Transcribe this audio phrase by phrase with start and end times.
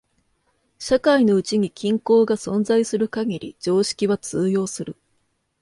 [0.79, 4.97] 社会のうちに均衡が存在する限り常識は通用する。